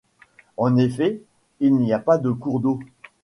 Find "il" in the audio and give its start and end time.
1.59-1.75